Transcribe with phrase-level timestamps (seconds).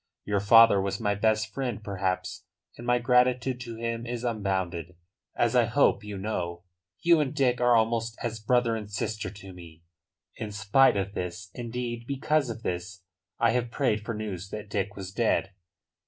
[0.25, 2.43] Your father was my best friend, perhaps,
[2.75, 4.95] and my gratitude to him is unbounded,
[5.35, 6.63] as I hope you know.
[7.01, 9.83] You and Dick are almost as brother and sister to me.
[10.35, 13.03] In spite of this indeed, because of this,
[13.37, 15.51] I have prayed for news that Dick was dead."